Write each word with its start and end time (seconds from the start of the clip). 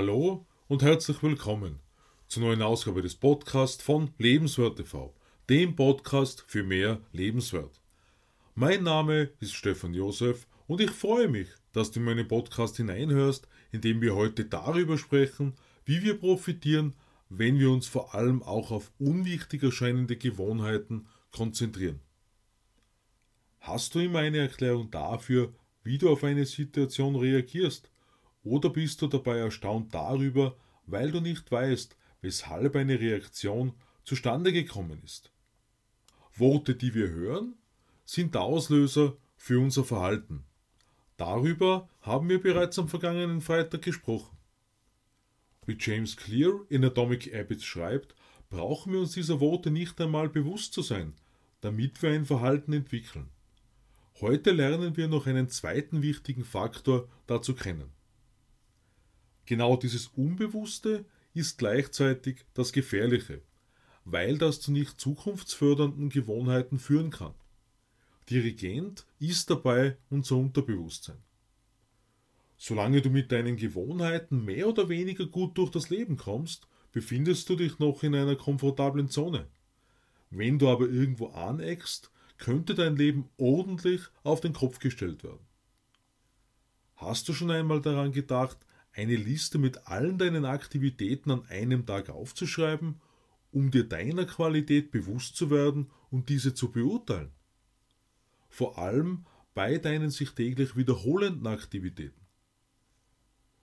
Hallo 0.00 0.46
und 0.66 0.82
herzlich 0.82 1.22
willkommen 1.22 1.78
zur 2.26 2.44
neuen 2.44 2.62
Ausgabe 2.62 3.02
des 3.02 3.16
Podcasts 3.16 3.82
von 3.82 4.14
Lebenswert 4.16 4.78
TV, 4.78 5.12
dem 5.50 5.76
Podcast 5.76 6.42
für 6.48 6.62
mehr 6.62 7.02
Lebenswert. 7.12 7.82
Mein 8.54 8.82
Name 8.82 9.28
ist 9.40 9.52
Stefan 9.52 9.92
Josef 9.92 10.46
und 10.66 10.80
ich 10.80 10.90
freue 10.90 11.28
mich, 11.28 11.48
dass 11.74 11.90
du 11.90 12.00
in 12.00 12.06
meinen 12.06 12.26
Podcast 12.26 12.78
hineinhörst, 12.78 13.46
in 13.72 13.82
dem 13.82 14.00
wir 14.00 14.14
heute 14.14 14.46
darüber 14.46 14.96
sprechen, 14.96 15.52
wie 15.84 16.02
wir 16.02 16.18
profitieren, 16.18 16.94
wenn 17.28 17.58
wir 17.58 17.70
uns 17.70 17.86
vor 17.86 18.14
allem 18.14 18.42
auch 18.42 18.70
auf 18.70 18.92
unwichtig 18.98 19.62
erscheinende 19.62 20.16
Gewohnheiten 20.16 21.08
konzentrieren. 21.30 22.00
Hast 23.58 23.94
du 23.94 23.98
immer 23.98 24.20
eine 24.20 24.38
Erklärung 24.38 24.90
dafür, 24.90 25.52
wie 25.84 25.98
du 25.98 26.08
auf 26.08 26.24
eine 26.24 26.46
Situation 26.46 27.16
reagierst? 27.16 27.90
Oder 28.42 28.70
bist 28.70 29.02
du 29.02 29.06
dabei 29.06 29.38
erstaunt 29.38 29.94
darüber, 29.94 30.56
weil 30.86 31.10
du 31.10 31.20
nicht 31.20 31.50
weißt, 31.50 31.96
weshalb 32.20 32.76
eine 32.76 32.98
Reaktion 32.98 33.74
zustande 34.04 34.52
gekommen 34.52 35.00
ist? 35.04 35.30
Worte, 36.34 36.74
die 36.74 36.94
wir 36.94 37.08
hören, 37.10 37.54
sind 38.04 38.34
der 38.34 38.42
Auslöser 38.42 39.16
für 39.36 39.60
unser 39.60 39.84
Verhalten. 39.84 40.44
Darüber 41.16 41.88
haben 42.00 42.28
wir 42.28 42.40
bereits 42.40 42.78
am 42.78 42.88
vergangenen 42.88 43.40
Freitag 43.40 43.82
gesprochen. 43.82 44.36
Wie 45.66 45.76
James 45.78 46.16
Clear 46.16 46.60
in 46.68 46.84
Atomic 46.84 47.32
Habits 47.34 47.64
schreibt, 47.64 48.14
brauchen 48.48 48.92
wir 48.92 49.00
uns 49.00 49.12
dieser 49.12 49.38
Worte 49.38 49.70
nicht 49.70 50.00
einmal 50.00 50.28
bewusst 50.28 50.72
zu 50.72 50.82
sein, 50.82 51.14
damit 51.60 52.02
wir 52.02 52.10
ein 52.10 52.24
Verhalten 52.24 52.72
entwickeln. 52.72 53.28
Heute 54.20 54.50
lernen 54.50 54.96
wir 54.96 55.08
noch 55.08 55.26
einen 55.26 55.48
zweiten 55.48 56.02
wichtigen 56.02 56.44
Faktor 56.44 57.08
dazu 57.26 57.54
kennen. 57.54 57.92
Genau 59.50 59.76
dieses 59.76 60.06
Unbewusste 60.06 61.04
ist 61.34 61.58
gleichzeitig 61.58 62.44
das 62.54 62.72
Gefährliche, 62.72 63.42
weil 64.04 64.38
das 64.38 64.60
zu 64.60 64.70
nicht 64.70 65.00
zukunftsfördernden 65.00 66.08
Gewohnheiten 66.08 66.78
führen 66.78 67.10
kann. 67.10 67.34
Dirigent 68.30 69.08
ist 69.18 69.50
dabei 69.50 69.96
unser 70.08 70.36
Unterbewusstsein. 70.36 71.16
Solange 72.58 73.02
du 73.02 73.10
mit 73.10 73.32
deinen 73.32 73.56
Gewohnheiten 73.56 74.44
mehr 74.44 74.68
oder 74.68 74.88
weniger 74.88 75.26
gut 75.26 75.58
durch 75.58 75.70
das 75.72 75.90
Leben 75.90 76.16
kommst, 76.16 76.68
befindest 76.92 77.48
du 77.48 77.56
dich 77.56 77.80
noch 77.80 78.04
in 78.04 78.14
einer 78.14 78.36
komfortablen 78.36 79.08
Zone. 79.08 79.48
Wenn 80.30 80.60
du 80.60 80.68
aber 80.68 80.88
irgendwo 80.88 81.26
aneckst, 81.30 82.12
könnte 82.38 82.76
dein 82.76 82.94
Leben 82.94 83.28
ordentlich 83.36 84.02
auf 84.22 84.40
den 84.40 84.52
Kopf 84.52 84.78
gestellt 84.78 85.24
werden. 85.24 85.44
Hast 86.94 87.28
du 87.28 87.32
schon 87.32 87.50
einmal 87.50 87.80
daran 87.80 88.12
gedacht, 88.12 88.56
eine 88.92 89.16
Liste 89.16 89.58
mit 89.58 89.86
allen 89.86 90.18
deinen 90.18 90.44
Aktivitäten 90.44 91.30
an 91.30 91.46
einem 91.46 91.86
Tag 91.86 92.10
aufzuschreiben, 92.10 93.00
um 93.52 93.70
dir 93.70 93.84
deiner 93.84 94.26
Qualität 94.26 94.90
bewusst 94.90 95.36
zu 95.36 95.50
werden 95.50 95.90
und 96.10 96.28
diese 96.28 96.54
zu 96.54 96.70
beurteilen. 96.70 97.32
Vor 98.48 98.78
allem 98.78 99.26
bei 99.54 99.78
deinen 99.78 100.10
sich 100.10 100.30
täglich 100.30 100.76
wiederholenden 100.76 101.46
Aktivitäten. 101.46 102.20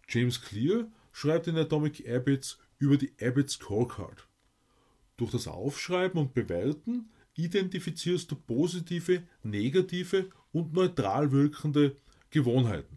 James 0.09 0.41
Clear 0.41 0.89
schreibt 1.11 1.47
in 1.47 1.57
Atomic 1.57 2.07
Habits 2.07 2.59
über 2.79 2.97
die 2.97 3.13
Habit 3.19 3.49
Scorecard. 3.49 4.27
Durch 5.17 5.31
das 5.31 5.47
Aufschreiben 5.47 6.21
und 6.21 6.33
Bewerten 6.33 7.09
identifizierst 7.35 8.31
du 8.31 8.35
positive, 8.35 9.23
negative 9.43 10.29
und 10.51 10.73
neutral 10.73 11.31
wirkende 11.31 11.97
Gewohnheiten. 12.29 12.96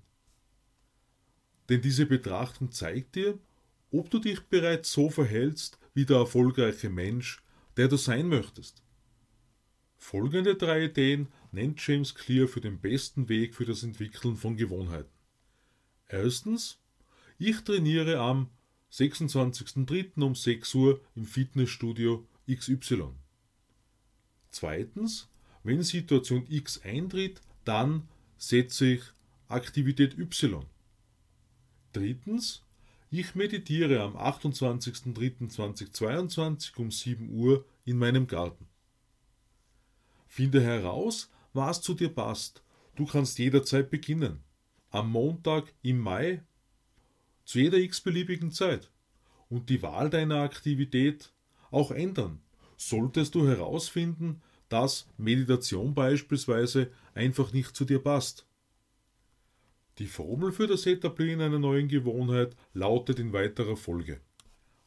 Denn 1.71 1.81
diese 1.81 2.05
Betrachtung 2.05 2.73
zeigt 2.73 3.15
dir, 3.15 3.39
ob 3.93 4.11
du 4.11 4.19
dich 4.19 4.41
bereits 4.41 4.93
so 4.93 5.09
verhältst 5.09 5.79
wie 5.95 6.05
der 6.05 6.19
erfolgreiche 6.19 6.91
Mensch, 6.91 7.43
der 7.77 7.89
du 7.89 7.97
sein 7.97 8.29
möchtest. 8.29 8.83
Folgende 9.97 10.57
drei 10.57 10.87
Ideen 10.87 11.29
nennt 11.53 11.87
James 11.87 12.15
Clear 12.15 12.49
für 12.49 12.61
den 12.61 12.81
besten 12.81 13.29
Weg 13.29 13.55
für 13.55 13.65
das 13.65 13.83
Entwickeln 13.83 14.37
von 14.37 14.57
Gewohnheiten. 14.57 15.13
Erstens, 16.09 16.79
ich 17.39 17.61
trainiere 17.61 18.19
am 18.19 18.51
26.03. 18.93 20.23
um 20.23 20.35
6 20.35 20.75
Uhr 20.75 21.01
im 21.15 21.25
Fitnessstudio 21.25 22.27
XY. 22.53 23.11
Zweitens, 24.51 25.29
wenn 25.63 25.83
Situation 25.83 26.47
X 26.49 26.81
eintritt, 26.83 27.41
dann 27.65 28.09
setze 28.39 28.87
ich 28.87 29.03
Aktivität 29.49 30.19
Y. 30.19 30.65
Drittens, 31.93 32.63
ich 33.11 33.35
meditiere 33.35 34.03
am 34.03 34.17
28.03.2022 34.17 36.77
um 36.77 36.93
7 36.93 37.31
Uhr 37.31 37.65
in 37.85 37.99
meinem 37.99 38.29
Garten. 38.29 38.69
Finde 40.29 40.63
heraus, 40.63 41.29
was 41.53 41.83
zu 41.83 41.95
dir 41.95 42.11
passt. 42.11 42.63
Du 42.95 43.05
kannst 43.05 43.41
jederzeit 43.41 43.91
beginnen. 43.91 44.45
Am 44.91 45.11
Montag 45.11 45.75
im 45.83 45.99
Mai, 45.99 46.45
zu 47.45 47.59
jeder 47.59 47.79
x-beliebigen 47.79 48.53
Zeit. 48.53 48.93
Und 49.49 49.71
die 49.71 49.83
Wahl 49.83 50.09
deiner 50.09 50.43
Aktivität 50.43 51.33
auch 51.73 51.91
ändern. 51.91 52.41
Solltest 52.77 53.35
du 53.35 53.49
herausfinden, 53.49 54.41
dass 54.69 55.09
Meditation 55.19 55.95
beispielsweise 55.95 56.93
einfach 57.15 57.53
nicht 57.53 57.75
zu 57.75 57.85
dir 57.85 57.99
passt. 57.99 58.47
Die 59.99 60.07
Formel 60.07 60.53
für 60.53 60.67
das 60.67 60.87
Etablieren 60.87 61.41
einer 61.41 61.59
neuen 61.59 61.89
Gewohnheit 61.89 62.57
lautet 62.73 63.19
in 63.19 63.33
weiterer 63.33 63.77
Folge. 63.77 64.21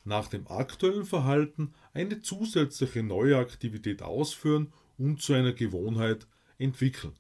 Nach 0.03 0.27
dem 0.27 0.47
aktuellen 0.47 1.05
Verhalten 1.05 1.73
eine 1.93 2.21
zusätzliche 2.21 3.03
neue 3.03 3.37
Aktivität 3.37 4.01
ausführen 4.01 4.73
und 4.97 5.21
zu 5.21 5.33
einer 5.33 5.53
Gewohnheit 5.53 6.27
entwickeln. 6.57 7.13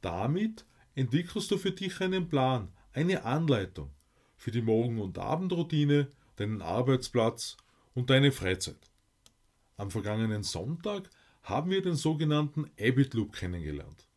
Damit 0.00 0.64
entwickelst 0.94 1.50
du 1.50 1.58
für 1.58 1.72
dich 1.72 2.00
einen 2.00 2.28
Plan, 2.28 2.72
eine 2.92 3.24
Anleitung 3.24 3.90
für 4.36 4.50
die 4.50 4.62
Morgen- 4.62 5.00
und 5.00 5.18
Abendroutine, 5.18 6.08
deinen 6.36 6.62
Arbeitsplatz 6.62 7.56
und 7.94 8.10
deine 8.10 8.32
Freizeit. 8.32 8.90
Am 9.76 9.90
vergangenen 9.90 10.42
Sonntag 10.44 11.10
haben 11.42 11.70
wir 11.70 11.82
den 11.82 11.96
sogenannten 11.96 12.70
Habit 12.78 13.14
Loop 13.14 13.32
kennengelernt. 13.32 14.08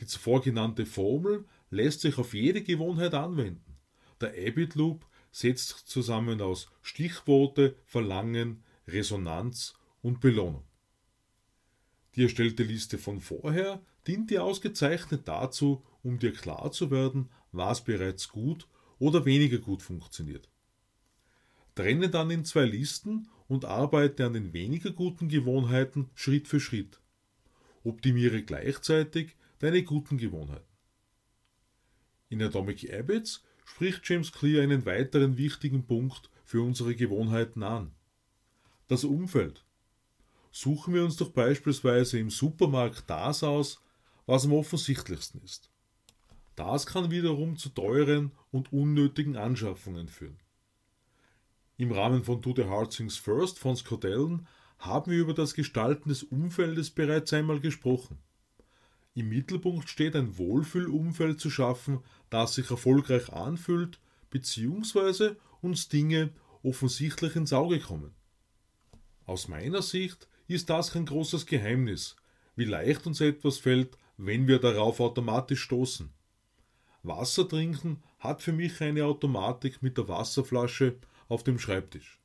Die 0.00 0.06
zuvor 0.06 0.40
genannte 0.40 0.86
Formel 0.86 1.44
lässt 1.70 2.00
sich 2.00 2.18
auf 2.18 2.34
jede 2.34 2.62
Gewohnheit 2.62 3.14
anwenden. 3.14 3.76
Der 4.20 4.30
Habit 4.30 4.74
Loop 4.74 5.06
setzt 5.30 5.88
zusammen 5.88 6.40
aus 6.40 6.68
Stichworte, 6.82 7.76
Verlangen, 7.84 8.62
Resonanz 8.86 9.74
und 10.02 10.20
Belohnung. 10.20 10.64
Die 12.14 12.22
erstellte 12.22 12.64
Liste 12.64 12.98
von 12.98 13.20
vorher 13.20 13.80
dient 14.06 14.30
dir 14.30 14.42
ausgezeichnet 14.42 15.28
dazu, 15.28 15.84
um 16.02 16.18
dir 16.18 16.32
klar 16.32 16.72
zu 16.72 16.90
werden, 16.90 17.30
was 17.52 17.84
bereits 17.84 18.28
gut 18.28 18.66
oder 18.98 19.24
weniger 19.24 19.58
gut 19.58 19.82
funktioniert. 19.82 20.48
Trenne 21.74 22.08
dann 22.08 22.30
in 22.30 22.44
zwei 22.44 22.64
Listen 22.64 23.28
und 23.46 23.64
arbeite 23.64 24.26
an 24.26 24.32
den 24.32 24.52
weniger 24.52 24.90
guten 24.90 25.28
Gewohnheiten 25.28 26.10
Schritt 26.14 26.48
für 26.48 26.58
Schritt. 26.58 27.00
Optimiere 27.84 28.42
gleichzeitig 28.42 29.36
deine 29.60 29.82
guten 29.84 30.18
Gewohnheiten. 30.18 30.67
In 32.28 32.42
Atomic 32.42 32.92
Habits 32.92 33.42
spricht 33.64 34.08
James 34.08 34.32
Clear 34.32 34.62
einen 34.62 34.84
weiteren 34.86 35.36
wichtigen 35.36 35.86
Punkt 35.86 36.30
für 36.44 36.62
unsere 36.62 36.94
Gewohnheiten 36.94 37.62
an. 37.62 37.92
Das 38.86 39.04
Umfeld. 39.04 39.64
Suchen 40.50 40.94
wir 40.94 41.04
uns 41.04 41.16
doch 41.16 41.30
beispielsweise 41.30 42.18
im 42.18 42.30
Supermarkt 42.30 43.04
das 43.06 43.42
aus, 43.42 43.80
was 44.26 44.44
am 44.44 44.52
offensichtlichsten 44.52 45.42
ist. 45.42 45.70
Das 46.56 46.86
kann 46.86 47.10
wiederum 47.10 47.56
zu 47.56 47.68
teuren 47.68 48.32
und 48.50 48.72
unnötigen 48.72 49.36
Anschaffungen 49.36 50.08
führen. 50.08 50.38
Im 51.76 51.92
Rahmen 51.92 52.24
von 52.24 52.42
Do 52.42 52.52
the 52.56 52.64
Hard 52.64 52.96
Things 52.96 53.16
First 53.16 53.58
von 53.58 53.76
Scott 53.76 54.04
Allen 54.04 54.48
haben 54.78 55.12
wir 55.12 55.20
über 55.20 55.34
das 55.34 55.54
Gestalten 55.54 56.08
des 56.08 56.24
Umfeldes 56.24 56.90
bereits 56.90 57.32
einmal 57.32 57.60
gesprochen. 57.60 58.18
Im 59.18 59.30
Mittelpunkt 59.30 59.88
steht 59.88 60.14
ein 60.14 60.38
Wohlfühlumfeld 60.38 61.40
zu 61.40 61.50
schaffen, 61.50 62.04
das 62.30 62.54
sich 62.54 62.70
erfolgreich 62.70 63.32
anfühlt, 63.32 63.98
beziehungsweise 64.30 65.36
uns 65.60 65.88
Dinge 65.88 66.30
offensichtlich 66.62 67.34
ins 67.34 67.52
Auge 67.52 67.80
kommen. 67.80 68.14
Aus 69.26 69.48
meiner 69.48 69.82
Sicht 69.82 70.28
ist 70.46 70.70
das 70.70 70.92
kein 70.92 71.04
großes 71.04 71.46
Geheimnis, 71.46 72.14
wie 72.54 72.64
leicht 72.64 73.08
uns 73.08 73.20
etwas 73.20 73.58
fällt, 73.58 73.98
wenn 74.18 74.46
wir 74.46 74.60
darauf 74.60 75.00
automatisch 75.00 75.62
stoßen. 75.62 76.10
Wasser 77.02 77.48
trinken 77.48 78.00
hat 78.20 78.40
für 78.40 78.52
mich 78.52 78.80
eine 78.80 79.04
Automatik 79.04 79.82
mit 79.82 79.98
der 79.98 80.06
Wasserflasche 80.06 80.94
auf 81.26 81.42
dem 81.42 81.58
Schreibtisch. 81.58 82.20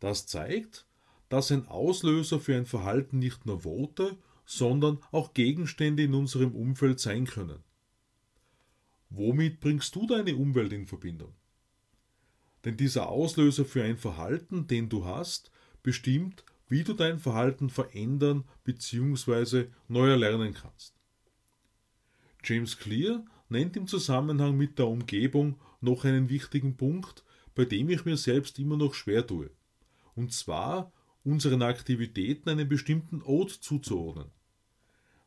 Das 0.00 0.26
zeigt, 0.26 0.84
dass 1.28 1.52
ein 1.52 1.68
Auslöser 1.68 2.40
für 2.40 2.56
ein 2.56 2.66
Verhalten 2.66 3.20
nicht 3.20 3.46
nur 3.46 3.62
Worte, 3.62 4.18
sondern 4.50 4.98
auch 5.12 5.32
Gegenstände 5.32 6.02
in 6.02 6.12
unserem 6.12 6.56
Umfeld 6.56 6.98
sein 6.98 7.24
können. 7.24 7.62
Womit 9.08 9.60
bringst 9.60 9.94
du 9.94 10.08
deine 10.08 10.34
Umwelt 10.34 10.72
in 10.72 10.88
Verbindung? 10.88 11.34
Denn 12.64 12.76
dieser 12.76 13.08
Auslöser 13.08 13.64
für 13.64 13.84
ein 13.84 13.96
Verhalten, 13.96 14.66
den 14.66 14.88
du 14.88 15.04
hast, 15.04 15.52
bestimmt, 15.84 16.44
wie 16.66 16.82
du 16.82 16.94
dein 16.94 17.20
Verhalten 17.20 17.70
verändern 17.70 18.42
bzw. 18.64 19.66
neu 19.86 20.10
erlernen 20.10 20.52
kannst. 20.52 20.96
James 22.42 22.76
Clear 22.76 23.24
nennt 23.50 23.76
im 23.76 23.86
Zusammenhang 23.86 24.56
mit 24.56 24.80
der 24.80 24.88
Umgebung 24.88 25.60
noch 25.80 26.04
einen 26.04 26.28
wichtigen 26.28 26.76
Punkt, 26.76 27.24
bei 27.54 27.64
dem 27.64 27.88
ich 27.88 28.04
mir 28.04 28.16
selbst 28.16 28.58
immer 28.58 28.76
noch 28.76 28.94
schwer 28.94 29.24
tue. 29.24 29.50
Und 30.16 30.32
zwar 30.32 30.92
unseren 31.22 31.62
Aktivitäten 31.62 32.48
einen 32.48 32.68
bestimmten 32.68 33.22
Ort 33.22 33.50
zuzuordnen. 33.50 34.32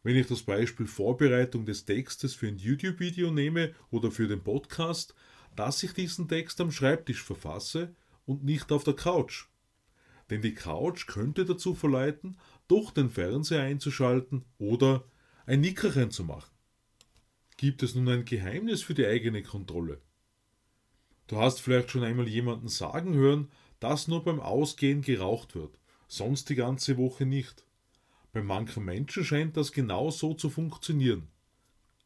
Wenn 0.04 0.18
ich 0.18 0.28
das 0.28 0.44
Beispiel 0.44 0.86
Vorbereitung 0.86 1.66
des 1.66 1.86
Textes 1.86 2.36
für 2.36 2.48
ein 2.48 2.58
YouTube-Video 2.58 3.32
nehme 3.32 3.74
oder 3.90 4.12
für 4.12 4.28
den 4.28 4.44
Podcast, 4.44 5.16
dass 5.56 5.82
ich 5.82 5.94
diesen 5.94 6.28
Text 6.28 6.60
am 6.60 6.72
Schreibtisch 6.72 7.24
verfasse 7.24 7.96
und 8.26 8.44
nicht 8.44 8.74
auf 8.74 8.84
der 8.84 8.96
Couch. 8.96 9.46
Denn 10.30 10.42
die 10.42 10.54
Couch 10.54 11.08
könnte 11.08 11.46
dazu 11.46 11.74
verleiten, 11.74 12.38
doch 12.68 12.92
den 12.92 13.10
Fernseher 13.10 13.62
einzuschalten 13.62 14.44
oder 14.58 15.06
ein 15.46 15.62
Nickerchen 15.62 16.12
zu 16.12 16.26
machen. 16.26 16.52
Gibt 17.56 17.82
es 17.82 17.96
nun 17.96 18.10
ein 18.10 18.26
Geheimnis 18.26 18.82
für 18.82 18.94
die 18.94 19.06
eigene 19.06 19.42
Kontrolle? 19.42 20.02
Du 21.28 21.38
hast 21.38 21.62
vielleicht 21.62 21.92
schon 21.92 22.04
einmal 22.04 22.28
jemanden 22.28 22.68
sagen 22.68 23.14
hören, 23.14 23.50
dass 23.80 24.10
nur 24.10 24.24
beim 24.24 24.42
Ausgehen 24.42 25.02
geraucht 25.02 25.56
wird, 25.56 25.80
sonst 26.08 26.50
die 26.50 26.56
ganze 26.56 26.98
Woche 26.98 27.26
nicht. 27.26 27.64
Bei 28.34 28.42
manchen 28.42 28.84
Menschen 28.84 29.24
scheint 29.24 29.56
das 29.56 29.72
genau 29.72 30.10
so 30.10 30.34
zu 30.34 30.50
funktionieren. 30.50 31.28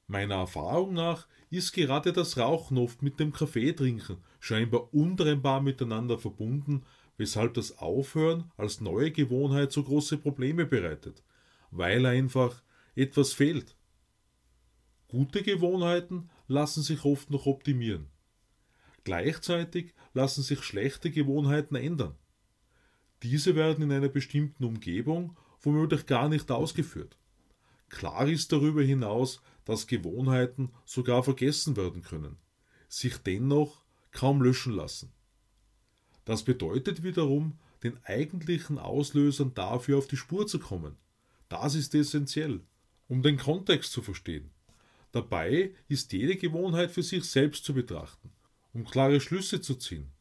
Meiner 0.08 0.36
Erfahrung 0.36 0.94
nach 0.94 1.26
ist 1.50 1.72
gerade 1.72 2.12
das 2.12 2.38
Rauchen 2.38 2.78
oft 2.78 3.02
mit 3.02 3.20
dem 3.20 3.32
Kaffeetrinken 3.32 4.18
scheinbar 4.42 4.94
untrennbar 4.94 5.62
miteinander 5.62 6.20
verbunden, 6.20 6.86
weshalb 7.16 7.54
das 7.54 7.78
Aufhören 7.78 8.52
als 8.58 8.82
neue 8.82 9.12
Gewohnheit 9.12 9.72
so 9.72 9.84
große 9.84 10.18
Probleme 10.18 10.66
bereitet, 10.66 11.24
weil 11.72 12.06
einfach 12.06 12.62
etwas 12.96 13.32
fehlt. 13.32 13.78
Gute 15.08 15.44
Gewohnheiten 15.44 16.30
lassen 16.48 16.84
sich 16.84 17.06
oft 17.06 17.30
noch 17.30 17.46
optimieren. 17.46 18.08
Gleichzeitig 19.06 19.94
lassen 20.14 20.44
sich 20.44 20.62
schlechte 20.64 21.10
Gewohnheiten 21.10 21.76
ändern. 21.76 22.16
Diese 23.24 23.56
werden 23.56 23.86
in 23.86 23.92
einer 23.94 24.10
bestimmten 24.10 24.66
Umgebung 24.66 25.38
womöglich 25.68 26.06
gar 26.06 26.30
nicht 26.30 26.50
ausgeführt. 26.50 27.18
Klar 27.90 28.28
ist 28.28 28.54
darüber 28.54 28.82
hinaus, 28.82 29.42
dass 29.66 29.86
Gewohnheiten 29.86 30.72
sogar 30.86 31.24
vergessen 31.24 31.76
werden 31.76 32.02
können, 32.02 32.38
sich 32.88 33.18
dennoch 33.18 33.84
kaum 34.12 34.42
löschen 34.42 34.74
lassen. 34.74 35.12
Das 36.24 36.44
bedeutet 36.44 37.04
wiederum, 37.04 37.60
den 37.84 38.00
eigentlichen 38.06 38.80
Auslösern 38.80 39.54
dafür 39.54 39.98
auf 39.98 40.08
die 40.08 40.18
Spur 40.18 40.48
zu 40.48 40.58
kommen. 40.60 40.96
Das 41.50 41.76
ist 41.76 41.94
essentiell, 41.94 42.62
um 43.10 43.22
den 43.22 43.38
Kontext 43.38 43.92
zu 43.92 44.02
verstehen. 44.02 44.52
Dabei 45.12 45.76
ist 45.90 46.14
jede 46.14 46.38
Gewohnheit 46.38 46.92
für 46.92 47.04
sich 47.04 47.26
selbst 47.26 47.66
zu 47.66 47.74
betrachten, 47.74 48.32
um 48.74 48.86
klare 48.86 49.20
Schlüsse 49.20 49.60
zu 49.62 49.76
ziehen. 49.76 50.12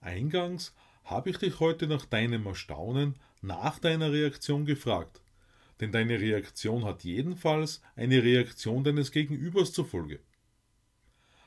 Eingangs 0.00 0.74
habe 1.10 1.30
ich 1.30 1.38
dich 1.38 1.58
heute 1.58 1.88
nach 1.88 2.06
deinem 2.06 2.46
Erstaunen, 2.46 3.16
nach 3.42 3.80
deiner 3.80 4.12
Reaktion 4.12 4.64
gefragt, 4.64 5.20
denn 5.80 5.90
deine 5.90 6.20
Reaktion 6.20 6.84
hat 6.84 7.02
jedenfalls 7.02 7.82
eine 7.96 8.22
Reaktion 8.22 8.84
deines 8.84 9.10
Gegenübers 9.10 9.72
zur 9.72 9.86
Folge. 9.86 10.20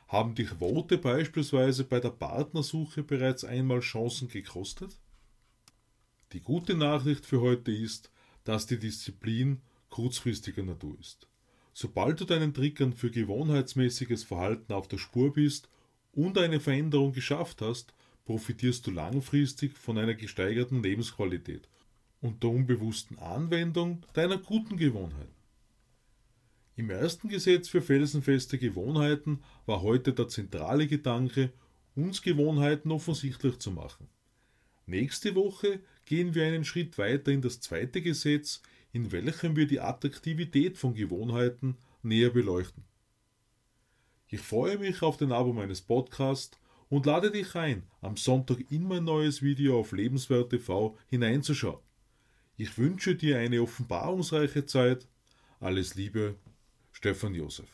Haben 0.10 0.36
dich 0.36 0.60
Worte 0.60 0.98
beispielsweise 0.98 1.86
bei 1.86 2.00
der 2.02 2.10
Partnersuche 2.10 3.04
bereits 3.04 3.46
einmal 3.46 3.80
Chancen 3.80 4.28
gekostet? 4.28 5.00
Die 6.34 6.42
gute 6.42 6.76
Nachricht 6.76 7.26
für 7.26 7.40
heute 7.40 7.72
ist, 7.72 8.12
dass 8.44 8.68
die 8.68 8.78
Disziplin 8.78 9.62
kurzfristiger 9.90 10.64
Natur 10.64 11.00
ist. 11.00 11.28
Sobald 11.74 12.20
du 12.20 12.26
deinen 12.26 12.54
Trickern 12.54 12.94
für 12.94 13.10
gewohnheitsmäßiges 13.10 14.24
Verhalten 14.24 14.74
auf 14.74 14.88
der 14.88 14.98
Spur 14.98 15.34
bist 15.34 15.70
und 16.12 16.38
eine 16.38 16.60
Veränderung 16.60 17.14
geschafft 17.14 17.62
hast, 17.62 17.94
profitierst 18.26 18.88
du 18.88 18.92
langfristig 18.92 19.78
von 19.78 19.98
einer 19.98 20.14
gesteigerten 20.14 20.82
Lebensqualität 20.82 21.68
und 22.22 22.42
der 22.44 22.50
unbewussten 22.52 23.20
Anwendung 23.20 24.06
deiner 24.14 24.38
guten 24.38 24.78
Gewohnheiten. 24.78 25.36
Im 26.76 26.90
ersten 26.90 27.28
Gesetz 27.28 27.68
für 27.70 27.82
felsenfeste 27.82 28.58
Gewohnheiten 28.58 29.44
war 29.66 29.82
heute 29.82 30.14
der 30.14 30.28
zentrale 30.28 30.88
Gedanke, 30.88 31.52
uns 31.96 32.22
Gewohnheiten 32.22 32.92
offensichtlich 32.92 33.60
zu 33.60 33.72
machen. 33.72 34.08
Nächste 34.86 35.36
Woche 35.36 35.82
gehen 36.06 36.34
wir 36.34 36.46
einen 36.46 36.66
Schritt 36.66 36.98
weiter 36.98 37.32
in 37.32 37.42
das 37.42 37.60
zweite 37.60 38.02
Gesetz, 38.02 38.62
in 38.92 39.12
welchem 39.12 39.56
wir 39.56 39.68
die 39.68 39.80
Attraktivität 39.80 40.78
von 40.78 40.96
Gewohnheiten 40.96 41.78
näher 42.02 42.32
beleuchten. 42.32 42.84
Ich 44.28 44.42
freue 44.42 44.80
mich 44.80 45.04
auf 45.04 45.18
den 45.18 45.32
Abo 45.32 45.54
meines 45.54 45.82
Podcasts 45.82 46.58
und 46.94 47.08
lade 47.08 47.32
dich 47.32 47.56
ein, 47.56 47.82
am 48.02 48.18
Sonntag 48.18 48.70
in 48.70 48.84
mein 48.84 49.04
neues 49.04 49.42
Video 49.42 49.80
auf 49.80 49.94
Lebenswert 49.94 50.52
TV 50.52 50.96
hineinzuschauen. 51.10 51.80
Ich 52.56 52.78
wünsche 52.78 53.16
dir 53.16 53.40
eine 53.40 53.64
offenbarungsreiche 53.64 54.68
Zeit. 54.68 55.08
Alles 55.60 55.96
Liebe, 55.96 56.36
Stefan 56.92 57.34
Josef. 57.34 57.73